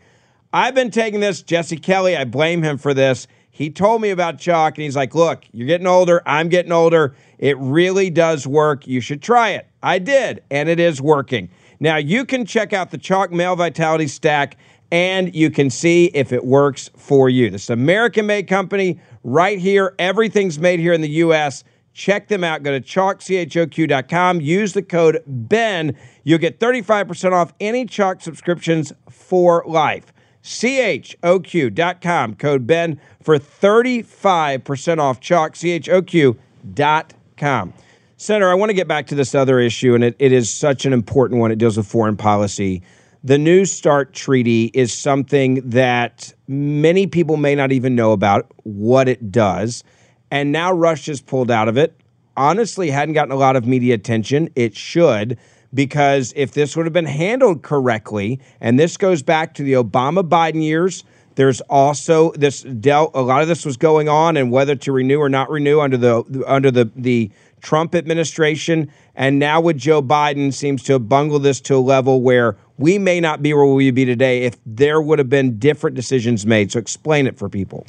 [0.51, 1.43] I've been taking this.
[1.43, 3.27] Jesse Kelly, I blame him for this.
[3.51, 6.23] He told me about Choq, and he's like, Look, you're getting older.
[6.25, 7.13] I'm getting older.
[7.37, 8.87] It really does work.
[8.87, 9.67] You should try it.
[9.83, 11.49] I did, and it is working.
[11.79, 14.57] Now, you can check out the Choq Male Vitality Stack
[14.91, 17.49] and you can see if it works for you.
[17.49, 19.93] This American made company right here.
[19.99, 21.63] Everything's made here in the U.S.
[21.93, 22.63] Check them out.
[22.63, 24.41] Go to choq.com.
[24.41, 25.95] Use the code BEN.
[26.23, 30.13] You'll get 35% off any Choq subscriptions for life.
[30.43, 32.35] CHOQ.com.
[32.35, 36.39] Code BEN for 35% off Choq.
[36.63, 37.73] CHOQ.com.
[38.17, 40.85] Senator, I want to get back to this other issue, and it, it is such
[40.85, 41.51] an important one.
[41.51, 42.81] It deals with foreign policy
[43.23, 49.09] the New START treaty is something that many people may not even know about what
[49.09, 49.83] it does.
[50.31, 51.99] And now Russia's pulled out of it.
[52.37, 54.49] Honestly, hadn't gotten a lot of media attention.
[54.55, 55.37] It should,
[55.73, 60.27] because if this would have been handled correctly, and this goes back to the Obama
[60.27, 61.03] Biden years,
[61.35, 65.19] there's also this dealt a lot of this was going on and whether to renew
[65.19, 68.91] or not renew under the under the the Trump administration.
[69.15, 72.97] And now with Joe Biden seems to have bungled this to a level where we
[72.97, 76.45] may not be where we would be today if there would have been different decisions
[76.45, 76.71] made.
[76.71, 77.85] So explain it for people.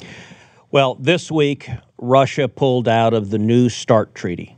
[0.69, 4.57] Well, this week, Russia pulled out of the New START treaty.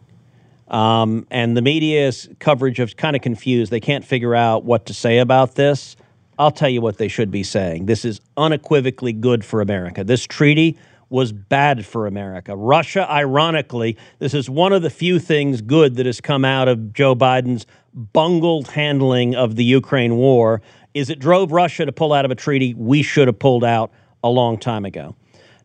[0.69, 3.71] Um, and the media's coverage is kind of confused.
[3.71, 5.95] They can't figure out what to say about this.
[6.39, 7.85] I'll tell you what they should be saying.
[7.85, 10.03] This is unequivocally good for America.
[10.03, 10.79] This treaty
[11.13, 12.55] was bad for America.
[12.55, 16.91] Russia, ironically, this is one of the few things good that has come out of
[16.91, 20.59] Joe Biden's bungled handling of the Ukraine war
[20.95, 23.91] is it drove Russia to pull out of a treaty we should have pulled out
[24.23, 25.15] a long time ago.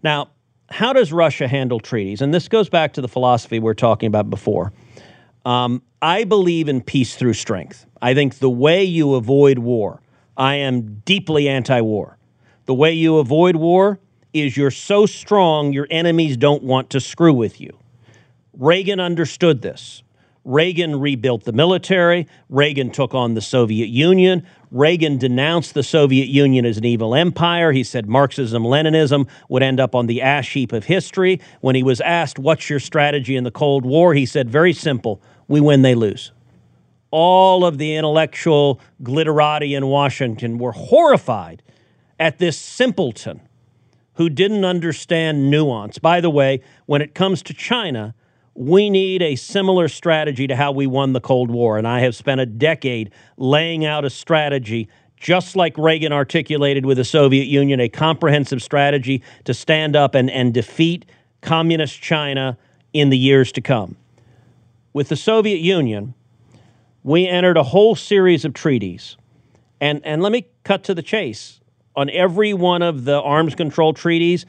[0.03, 0.29] Now,
[0.69, 2.21] how does Russia handle treaties?
[2.21, 4.75] And this goes back to the philosophy we are talking about before.
[5.47, 7.87] Um, I believe in peace through strength.
[8.03, 10.03] I think the way you avoid war,
[10.37, 12.19] I am deeply anti war.
[12.67, 13.99] The way you avoid war
[14.33, 17.79] is you're so strong your enemies don't want to screw with you.
[18.53, 20.03] Reagan understood this.
[20.45, 22.27] Reagan rebuilt the military.
[22.49, 24.47] Reagan took on the Soviet Union.
[24.71, 27.73] Reagan denounced the Soviet Union as an evil empire.
[27.73, 31.41] He said Marxism Leninism would end up on the ash heap of history.
[31.61, 34.15] When he was asked, What's your strategy in the Cold War?
[34.15, 36.33] he said, Very simple we win, they lose.
[37.11, 41.63] All of the intellectual glitterati in Washington were horrified
[42.19, 43.41] at this simpleton
[44.19, 45.99] who didn't understand nuance.
[45.99, 48.15] By the way, when it comes to China,
[48.55, 51.79] we need a similar strategy to how we won the Cold War.
[51.79, 56.97] And I have spent a decade laying out a strategy, just like Reagan articulated with
[56.97, 61.07] the Soviet Union, a comprehensive strategy to stand up and, and defeat
[61.41, 62.59] communist China
[62.93, 63.97] in the years to come.
[64.93, 66.15] With the Soviet Union,
[67.05, 69.17] we entered a whole series of treaties.
[69.81, 71.58] And, and let me cut to the chase.
[71.99, 74.47] On every one of the arms control treaties,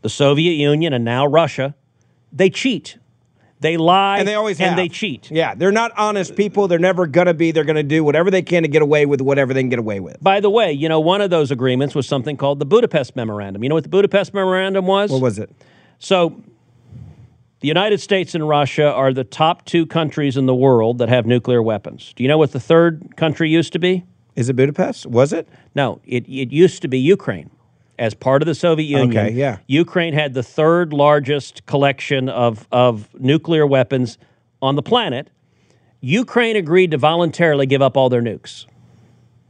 [0.00, 1.74] the Soviet Union and now Russia,
[2.32, 2.96] they cheat
[3.62, 4.76] they lie and they always and have.
[4.76, 5.30] they cheat.
[5.30, 6.68] Yeah, they're not honest people.
[6.68, 7.52] They're never gonna be.
[7.52, 10.00] They're gonna do whatever they can to get away with whatever they can get away
[10.00, 10.20] with.
[10.20, 13.62] By the way, you know one of those agreements was something called the Budapest Memorandum.
[13.62, 15.10] You know what the Budapest Memorandum was?
[15.10, 15.50] What was it?
[16.00, 16.42] So,
[17.60, 21.24] the United States and Russia are the top two countries in the world that have
[21.24, 22.12] nuclear weapons.
[22.16, 24.04] Do you know what the third country used to be?
[24.34, 25.06] Is it Budapest?
[25.06, 25.48] Was it?
[25.74, 27.50] No, it, it used to be Ukraine
[27.98, 29.26] as part of the Soviet Union.
[29.26, 29.58] Okay, yeah.
[29.66, 34.18] Ukraine had the third largest collection of, of nuclear weapons
[34.60, 35.30] on the planet.
[36.00, 38.66] Ukraine agreed to voluntarily give up all their nukes.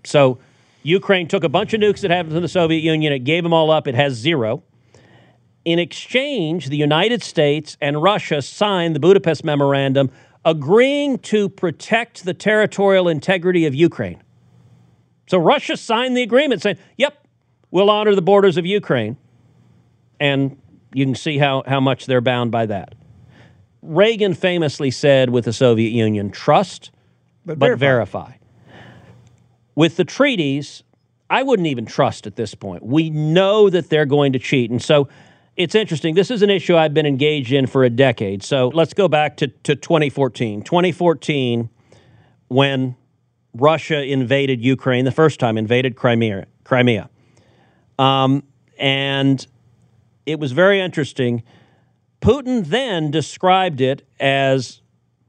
[0.05, 0.39] So
[0.83, 3.53] Ukraine took a bunch of nukes that happened in the Soviet Union, it gave them
[3.53, 4.63] all up, it has zero.
[5.65, 10.11] In exchange, the United States and Russia signed the Budapest Memorandum
[10.45, 14.21] agreeing to protect the territorial integrity of Ukraine.
[15.33, 17.27] So Russia signed the agreement saying, yep,
[17.71, 19.17] we'll honor the borders of Ukraine.
[20.21, 20.61] And
[20.93, 22.95] you can see how, how much they're bound by that.
[23.81, 26.91] Reagan famously said with the Soviet Union, trust,
[27.47, 28.25] but, but verify.
[28.25, 28.33] verify.
[29.75, 30.83] With the treaties,
[31.31, 32.85] I wouldn't even trust at this point.
[32.85, 34.71] We know that they're going to cheat.
[34.71, 35.09] And so
[35.57, 36.15] it's interesting.
[36.15, 38.43] This is an issue I've been engaged in for a decade.
[38.43, 40.63] So let's go back to, to 2014.
[40.63, 41.71] 2014,
[42.49, 42.97] when
[43.55, 46.47] Russia invaded Ukraine, the first time invaded Crimea.
[46.65, 47.11] Crimea.
[47.99, 48.43] Um,
[48.79, 49.47] and
[50.27, 51.43] it was very interesting.
[52.21, 54.81] Putin then described it as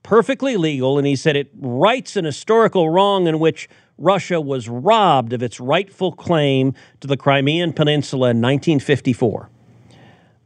[0.04, 3.68] perfectly legal, and he said it rights an historical wrong in which
[3.98, 9.50] Russia was robbed of its rightful claim to the Crimean Peninsula in 1954.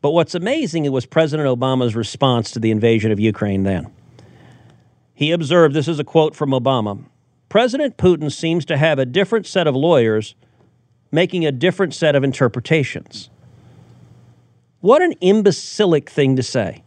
[0.02, 3.92] But what's amazing it was President Obama's response to the invasion of Ukraine then.
[5.14, 7.04] He observed this is a quote from Obama
[7.50, 10.36] President Putin seems to have a different set of lawyers
[11.12, 13.30] making a different set of interpretations.
[14.82, 16.84] What an imbecilic thing to say.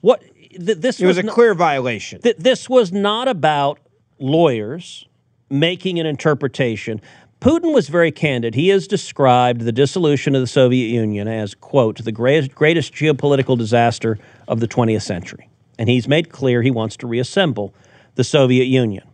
[0.00, 2.20] What th- this it was, was a clear violation.
[2.20, 3.78] Th- this was not about
[4.18, 5.06] lawyers
[5.48, 7.00] making an interpretation.
[7.40, 8.54] Putin was very candid.
[8.54, 13.56] He has described the dissolution of the Soviet Union as, quote, the greatest, greatest geopolitical
[13.56, 15.48] disaster of the 20th century.
[15.78, 17.74] And he's made clear he wants to reassemble
[18.14, 19.04] the Soviet Union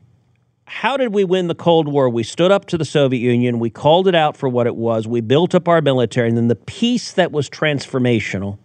[0.71, 2.09] how did we win the Cold War?
[2.09, 5.07] We stood up to the Soviet Union, we called it out for what it was,
[5.09, 8.57] we built up our military, and then the piece that was transformational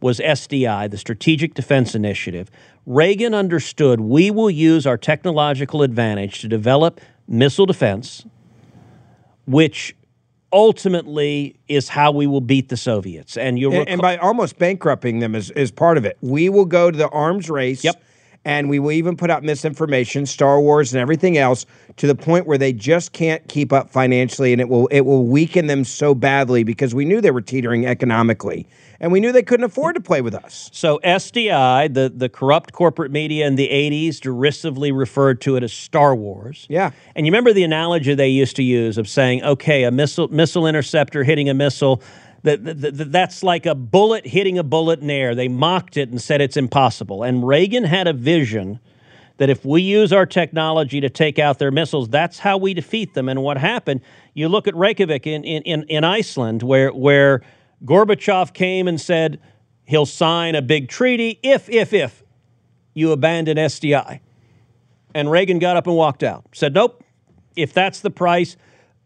[0.00, 2.52] was SDI, the Strategic Defense Initiative.
[2.86, 8.24] Reagan understood we will use our technological advantage to develop missile defense,
[9.44, 9.96] which
[10.52, 13.36] ultimately is how we will beat the Soviets.
[13.36, 16.16] And you and, and, by almost bankrupting them is, is part of it.
[16.20, 17.82] We will go to the arms race.
[17.82, 18.00] Yep
[18.44, 21.66] and we will even put out misinformation, Star Wars, and everything else
[21.96, 25.26] to the point where they just can't keep up financially, and it will it will
[25.26, 28.66] weaken them so badly because we knew they were teetering economically,
[28.98, 30.70] and we knew they couldn't afford to play with us.
[30.72, 35.72] So SDI, the the corrupt corporate media in the '80s, derisively referred to it as
[35.72, 36.66] Star Wars.
[36.70, 40.28] Yeah, and you remember the analogy they used to use of saying, "Okay, a missile
[40.28, 42.02] missile interceptor hitting a missile."
[42.42, 45.34] That, that, that's like a bullet hitting a bullet in air.
[45.34, 47.22] They mocked it and said it's impossible.
[47.22, 48.80] And Reagan had a vision
[49.36, 53.14] that if we use our technology to take out their missiles, that's how we defeat
[53.14, 53.28] them.
[53.28, 54.02] And what happened,
[54.34, 57.42] you look at Reykjavik in, in, in Iceland, where, where
[57.84, 59.40] Gorbachev came and said
[59.86, 62.22] he'll sign a big treaty if, if, if
[62.92, 64.20] you abandon SDI.
[65.14, 67.02] And Reagan got up and walked out, said, nope,
[67.56, 68.56] if that's the price,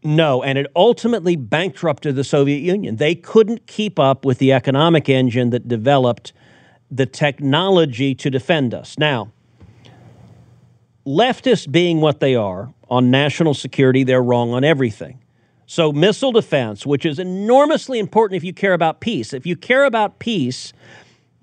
[0.05, 0.43] no.
[0.43, 2.97] And it ultimately bankrupted the Soviet Union.
[2.97, 6.33] They couldn't keep up with the economic engine that developed
[6.91, 8.99] the technology to defend us.
[8.99, 9.33] Now,
[11.07, 15.21] leftists being what they are on national security, they're wrong on everything.
[15.67, 19.33] So, missile defense, which is enormously important if you care about peace.
[19.33, 20.75] If you care about peace,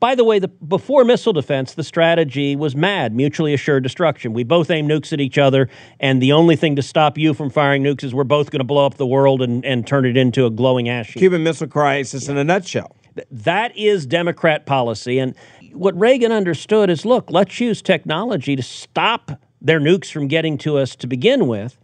[0.01, 4.33] by the way, the, before missile defense, the strategy was MAD, mutually assured destruction.
[4.33, 7.51] We both aim nukes at each other, and the only thing to stop you from
[7.51, 10.17] firing nukes is we're both going to blow up the world and, and turn it
[10.17, 11.19] into a glowing ash heap.
[11.19, 12.95] Cuban Missile Crisis in a nutshell.
[13.29, 15.19] That is Democrat policy.
[15.19, 15.35] And
[15.71, 20.79] what Reagan understood is look, let's use technology to stop their nukes from getting to
[20.79, 21.77] us to begin with.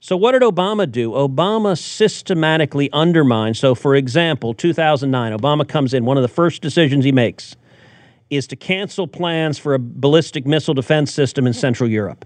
[0.00, 1.10] So, what did Obama do?
[1.10, 3.56] Obama systematically undermined.
[3.56, 7.56] So, for example, 2009, Obama comes in, one of the first decisions he makes
[8.30, 12.24] is to cancel plans for a ballistic missile defense system in Central Europe.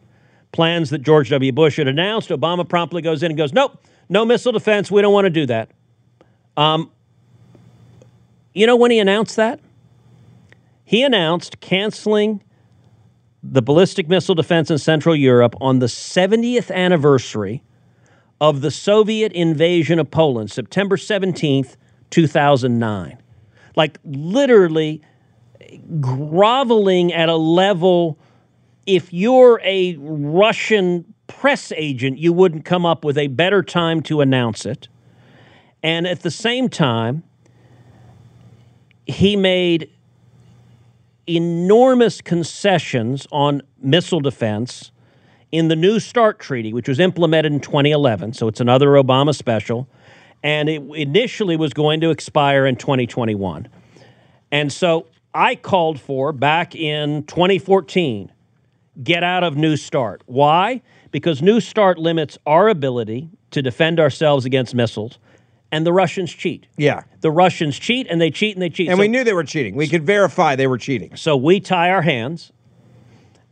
[0.51, 1.53] Plans that George W.
[1.53, 2.29] Bush had announced.
[2.29, 4.91] Obama promptly goes in and goes, Nope, no missile defense.
[4.91, 5.71] We don't want to do that.
[6.57, 6.91] Um,
[8.53, 9.61] you know when he announced that?
[10.85, 12.43] He announced canceling
[13.43, 17.63] the ballistic missile defense in Central Europe on the 70th anniversary
[18.41, 21.77] of the Soviet invasion of Poland, September 17th,
[22.11, 23.19] 2009.
[23.75, 25.01] Like literally
[26.01, 28.19] groveling at a level,
[28.87, 34.21] if you're a Russian press agent, you wouldn't come up with a better time to
[34.21, 34.89] announce it.
[35.83, 37.23] And at the same time,
[39.07, 39.91] he made
[41.27, 44.91] enormous concessions on missile defense
[45.51, 48.33] in the New START Treaty, which was implemented in 2011.
[48.33, 49.89] So it's another Obama special.
[50.43, 53.69] And it initially was going to expire in 2021.
[54.51, 58.33] And so I called for back in 2014
[59.03, 60.23] get out of New START.
[60.27, 60.83] Why?
[61.11, 65.19] Because New START limits our ability to defend ourselves against missiles
[65.73, 66.67] and the Russians cheat.
[66.77, 67.03] Yeah.
[67.23, 68.89] The Russians cheat and they cheat and they cheat.
[68.89, 69.75] And So- we knew they were cheating.
[69.75, 71.17] We could verify they were cheating.
[71.17, 72.53] so we tie our hands,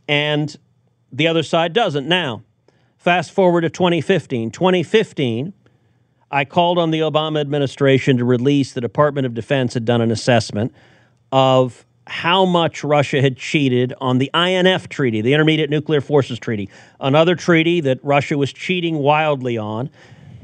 [0.07, 0.55] and
[1.11, 2.07] the other side doesn't.
[2.07, 2.43] Now,
[2.99, 4.51] fast forward to 2015.
[4.51, 5.55] 2015,
[6.31, 10.13] I called on the Obama administration to release the Department of Defense had done an
[10.13, 10.73] assessment
[11.33, 16.69] of how much Russia had cheated on the INF Treaty, the Intermediate Nuclear Forces Treaty,
[17.01, 19.91] another treaty that Russia was cheating wildly on.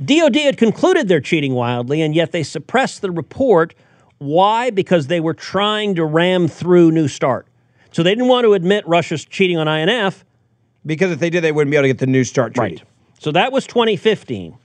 [0.04, 3.74] DOD had concluded they're cheating wildly, and yet they suppressed the report.
[4.18, 4.70] Why?
[4.70, 7.46] Because they were trying to ram through New START.
[7.92, 10.24] So they didn't want to admit Russia's cheating on INF.
[10.84, 12.76] Because if they did, they wouldn't be able to get the New START treaty.
[12.76, 12.84] Right.
[13.18, 14.56] So that was 2015.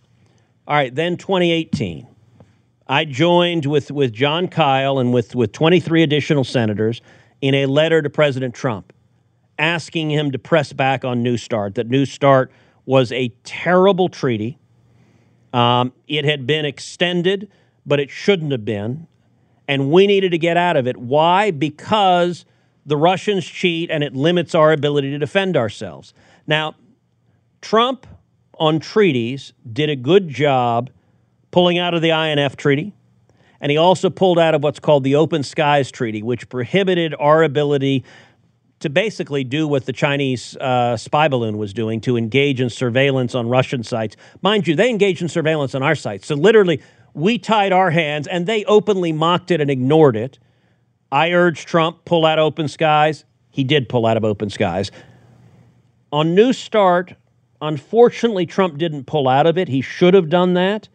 [0.67, 2.07] All right, then 2018.
[2.87, 7.01] I joined with, with Jon Kyl and with, with 23 additional senators
[7.41, 8.93] in a letter to President Trump
[9.57, 12.51] asking him to press back on New START, that New START
[12.85, 14.57] was a terrible treaty.
[15.53, 17.49] Um, it had been extended,
[17.85, 19.07] but it shouldn't have been.
[19.67, 20.97] And we needed to get out of it.
[20.97, 21.51] Why?
[21.51, 22.45] Because
[22.85, 26.13] the Russians cheat and it limits our ability to defend ourselves.
[26.47, 26.75] Now,
[27.61, 28.07] Trump
[28.59, 30.89] on treaties did a good job
[31.51, 32.93] pulling out of the INF treaty.
[33.59, 37.43] And he also pulled out of what's called the Open Skies Treaty, which prohibited our
[37.43, 38.03] ability
[38.81, 43.33] to basically do what the Chinese uh, spy balloon was doing to engage in surveillance
[43.35, 44.15] on Russian sites.
[44.41, 46.27] Mind you, they engaged in surveillance on our sites.
[46.27, 46.81] So literally,
[47.13, 50.39] we tied our hands and they openly mocked it and ignored it.
[51.11, 53.25] I urged Trump pull out open skies.
[53.49, 54.91] He did pull out of open skies.
[56.11, 57.15] On New START,
[57.61, 59.67] unfortunately, Trump didn't pull out of it.
[59.67, 60.89] He should have done that.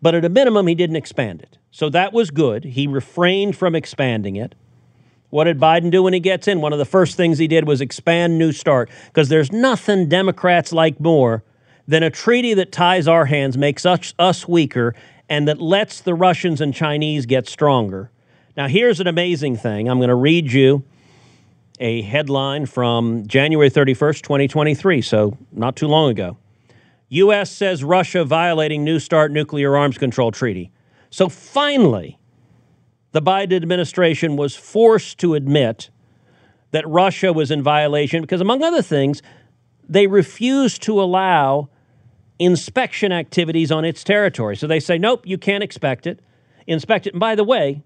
[0.00, 1.58] But at a minimum, he didn't expand it.
[1.70, 2.64] So that was good.
[2.64, 4.54] He refrained from expanding it.
[5.30, 6.60] What did Biden do when he gets in?
[6.60, 10.72] One of the first things he did was expand New START because there's nothing Democrats
[10.72, 11.44] like more
[11.86, 14.94] than a treaty that ties our hands, makes us, us weaker,
[15.28, 18.10] and that lets the Russians and Chinese get stronger.
[18.56, 19.88] Now, here's an amazing thing.
[19.88, 20.84] I'm going to read you
[21.80, 26.36] a headline from January 31st, 2023, so not too long ago.
[27.10, 27.50] U.S.
[27.50, 30.70] says Russia violating New START nuclear arms control treaty.
[31.10, 32.17] So finally,
[33.12, 35.90] the Biden administration was forced to admit
[36.70, 39.22] that Russia was in violation because, among other things,
[39.88, 41.70] they refused to allow
[42.38, 44.56] inspection activities on its territory.
[44.56, 46.20] So they say, nope, you can't expect it.
[46.66, 47.14] Inspect it.
[47.14, 47.82] And by the way,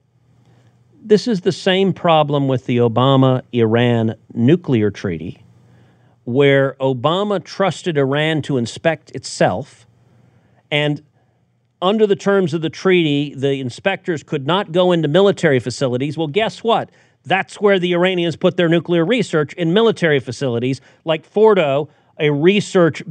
[1.01, 5.43] this is the same problem with the Obama Iran nuclear treaty,
[6.25, 9.87] where Obama trusted Iran to inspect itself.
[10.71, 11.03] And
[11.83, 16.17] under the terms of the treaty, the inspectors could not go into military facilities.
[16.17, 16.91] Well, guess what?
[17.25, 23.03] That's where the Iranians put their nuclear research in military facilities like Fordow a research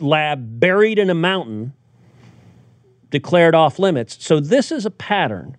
[0.00, 1.72] lab buried in a mountain
[3.10, 4.24] declared off limits.
[4.24, 5.56] So this is a pattern.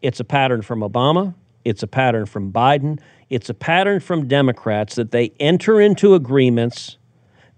[0.00, 1.34] It's a pattern from Obama,
[1.64, 2.98] it's a pattern from Biden,
[3.30, 6.96] it's a pattern from Democrats that they enter into agreements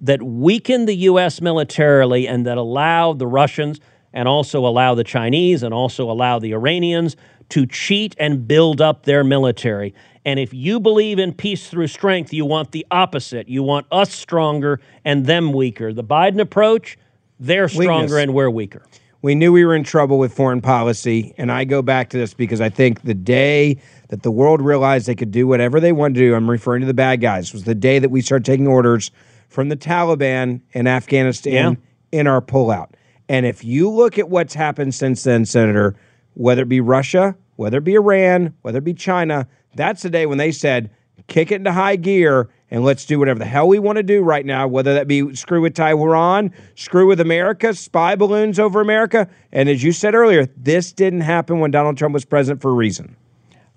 [0.01, 1.41] that weaken the U.S.
[1.41, 3.81] militarily and that allow the Russians
[4.13, 7.17] and also allow the Chinese and also allow the Iranians
[7.51, 9.95] to cheat and build up their military.
[10.25, 13.49] And if you believe in peace through strength, you want the opposite.
[13.49, 15.93] You want us stronger and them weaker.
[15.93, 16.97] The Biden approach,
[17.39, 18.23] they're stronger Weakness.
[18.23, 18.87] and we're weaker.
[19.21, 21.35] We knew we were in trouble with foreign policy.
[21.37, 23.79] And I go back to this because I think the day
[24.09, 26.87] that the world realized they could do whatever they wanted to do, I'm referring to
[26.87, 29.11] the bad guys, was the day that we started taking orders
[29.49, 31.79] from the Taliban in Afghanistan
[32.13, 32.21] yeah.
[32.21, 32.91] in our pullout.
[33.29, 35.97] And if you look at what's happened since then, Senator,
[36.35, 40.27] whether it be Russia, whether it be Iran, whether it be China, that's the day
[40.27, 40.91] when they said,
[41.27, 44.23] kick it into high gear and let's do whatever the hell we want to do
[44.23, 49.29] right now, whether that be screw with Taiwan, screw with America, spy balloons over America.
[49.53, 52.75] And as you said earlier, this didn't happen when Donald Trump was president for a
[52.75, 53.17] reason.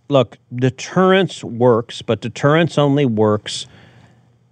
[0.10, 3.68] Look, deterrence works, but deterrence only works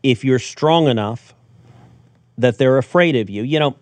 [0.05, 1.33] if you're strong enough
[2.37, 3.41] that they're afraid of you.
[3.41, 3.75] You know,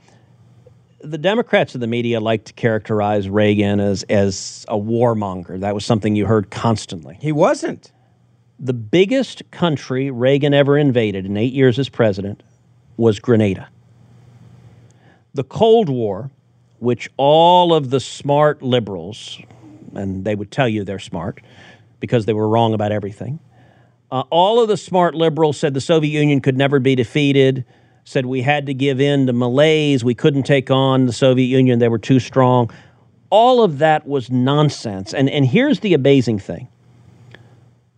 [1.02, 5.60] the Democrats and the media like to characterize Reagan as as a warmonger.
[5.60, 7.18] That was something you heard constantly.
[7.22, 7.92] He wasn't.
[8.58, 12.42] The biggest country Reagan ever invaded in eight years as president
[12.96, 13.68] was Grenada.
[15.34, 16.32] The Cold War,
[16.80, 19.40] which all of the smart liberals,
[19.94, 21.42] and they would tell you they're smart
[22.00, 23.40] because they were wrong about everything,
[24.14, 27.66] uh, all of the smart liberals said the Soviet Union could never be defeated
[28.06, 31.80] said we had to give in to Malays, we couldn't take on the Soviet Union,
[31.80, 32.70] they were too strong.
[33.30, 35.14] All of that was nonsense.
[35.14, 36.68] And, and here's the amazing thing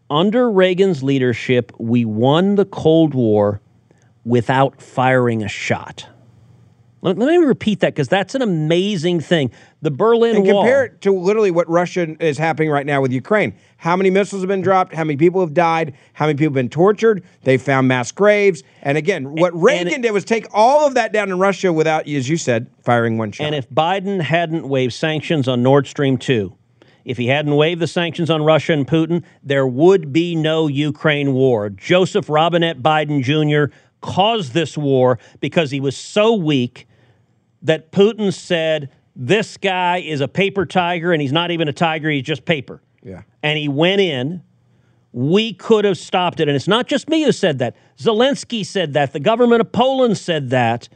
[0.10, 3.60] under Reagan's leadership, we won the Cold War
[4.24, 6.08] without firing a shot.
[7.02, 9.52] Let, let me repeat that because that's an amazing thing.
[9.82, 10.46] The Berlin Wall.
[10.46, 10.64] and Wall.
[10.64, 13.54] compare it to literally what Russia is happening right now with Ukraine.
[13.78, 14.94] How many missiles have been dropped?
[14.94, 15.96] How many people have died?
[16.14, 17.24] How many people have been tortured?
[17.44, 18.64] They found mass graves.
[18.82, 22.08] And again, what Reagan and, did was take all of that down in Russia without,
[22.08, 23.46] as you said, firing one shot.
[23.46, 26.56] And if Biden hadn't waived sanctions on Nord Stream 2,
[27.06, 31.34] if he hadn't waived the sanctions on Russia and Putin, there would be no Ukraine
[31.34, 31.70] war.
[31.70, 33.74] Joseph Robinette Biden Jr.
[34.06, 36.88] caused this war because he was so weak
[37.64, 42.10] that Putin said, This guy is a paper tiger and he's not even a tiger,
[42.10, 42.82] he's just paper.
[43.04, 43.24] Yeah.
[43.44, 44.44] And he went in.
[45.12, 46.48] We could have stopped it.
[46.48, 47.76] And it's not just me who said that.
[47.98, 49.14] Zelensky said that.
[49.14, 50.90] The government of Poland said that.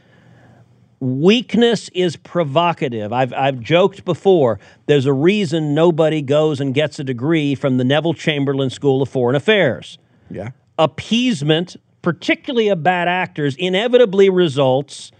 [1.00, 3.10] Weakness is provocative.
[3.10, 4.60] I've, I've joked before.
[4.84, 9.08] There's a reason nobody goes and gets a degree from the Neville Chamberlain School of
[9.08, 9.96] Foreign Affairs.
[10.28, 10.50] Yeah.
[10.78, 15.12] Appeasement, particularly of bad actors, inevitably results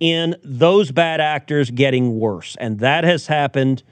[0.00, 2.56] in those bad actors getting worse.
[2.58, 3.82] And that has happened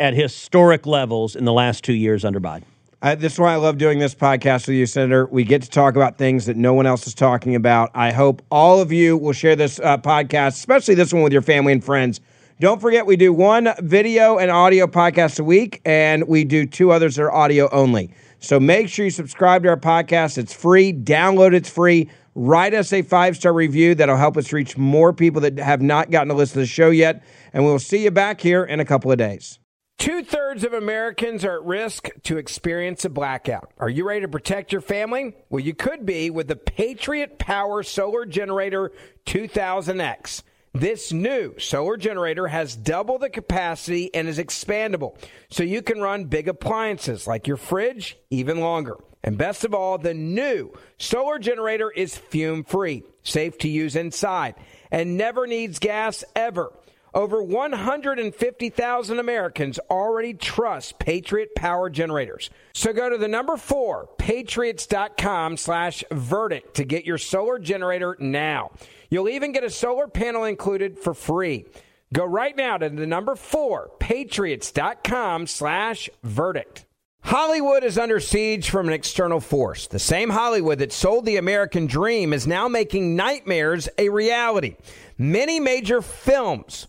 [0.00, 2.64] at historic levels in the last two years under Biden.
[3.02, 5.26] Uh, this is why I love doing this podcast with you, Senator.
[5.26, 7.90] We get to talk about things that no one else is talking about.
[7.94, 11.42] I hope all of you will share this uh, podcast, especially this one with your
[11.42, 12.20] family and friends.
[12.60, 16.92] Don't forget, we do one video and audio podcast a week, and we do two
[16.92, 18.14] others that are audio only.
[18.42, 20.36] So make sure you subscribe to our podcast.
[20.36, 20.92] It's free.
[20.92, 22.10] Download it's free.
[22.34, 26.10] Write us a five star review that'll help us reach more people that have not
[26.10, 27.22] gotten a listen to the show yet.
[27.52, 29.58] And we'll see you back here in a couple of days.
[29.98, 33.70] Two thirds of Americans are at risk to experience a blackout.
[33.78, 35.36] Are you ready to protect your family?
[35.48, 38.90] Well, you could be with the Patriot Power Solar Generator
[39.26, 40.42] 2000X.
[40.74, 45.18] This new solar generator has double the capacity and is expandable,
[45.50, 48.96] so you can run big appliances like your fridge even longer.
[49.22, 54.54] And best of all, the new solar generator is fume free, safe to use inside,
[54.90, 56.72] and never needs gas ever.
[57.14, 62.48] Over 150,000 Americans already trust Patriot Power Generators.
[62.72, 68.70] So go to the number four, patriots.com slash verdict to get your solar generator now.
[69.10, 71.66] You'll even get a solar panel included for free.
[72.14, 76.86] Go right now to the number four, patriots.com slash verdict.
[77.24, 79.86] Hollywood is under siege from an external force.
[79.86, 84.76] The same Hollywood that sold the American dream is now making nightmares a reality.
[85.16, 86.88] Many major films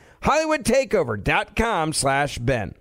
[0.23, 2.75] hollywoodtakeover.com slash Ben.